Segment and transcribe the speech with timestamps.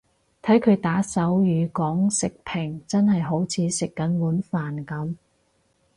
[0.41, 5.15] 睇佢打手語講食評真係好似食緊碗飯噉